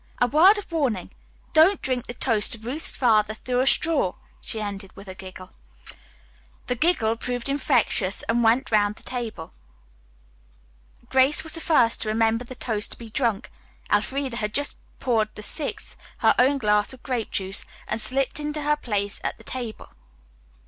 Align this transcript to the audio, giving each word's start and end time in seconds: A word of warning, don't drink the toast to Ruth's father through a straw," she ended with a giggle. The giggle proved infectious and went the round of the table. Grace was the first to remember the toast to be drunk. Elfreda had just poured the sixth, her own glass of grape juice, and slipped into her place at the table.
A 0.19 0.25
word 0.25 0.57
of 0.57 0.71
warning, 0.71 1.11
don't 1.53 1.79
drink 1.79 2.07
the 2.07 2.15
toast 2.15 2.53
to 2.53 2.57
Ruth's 2.57 2.97
father 2.97 3.35
through 3.35 3.59
a 3.59 3.67
straw," 3.67 4.13
she 4.41 4.59
ended 4.59 4.91
with 4.95 5.07
a 5.07 5.13
giggle. 5.13 5.51
The 6.65 6.73
giggle 6.73 7.15
proved 7.17 7.47
infectious 7.47 8.23
and 8.23 8.43
went 8.43 8.71
the 8.71 8.75
round 8.77 8.97
of 8.97 9.03
the 9.05 9.09
table. 9.11 9.53
Grace 11.09 11.43
was 11.43 11.53
the 11.53 11.61
first 11.61 12.01
to 12.01 12.09
remember 12.09 12.43
the 12.43 12.55
toast 12.55 12.93
to 12.93 12.97
be 12.97 13.11
drunk. 13.11 13.51
Elfreda 13.93 14.37
had 14.37 14.55
just 14.55 14.75
poured 14.97 15.29
the 15.35 15.43
sixth, 15.43 15.95
her 16.25 16.33
own 16.39 16.57
glass 16.57 16.93
of 16.93 17.03
grape 17.03 17.29
juice, 17.29 17.63
and 17.87 18.01
slipped 18.01 18.39
into 18.39 18.63
her 18.63 18.75
place 18.77 19.21
at 19.23 19.37
the 19.37 19.43
table. 19.43 19.89